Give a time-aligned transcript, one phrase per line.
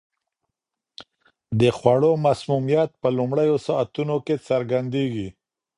[1.59, 5.27] د خوړو مسمومیت په لومړیو ساعتونو کې څرګندیږي.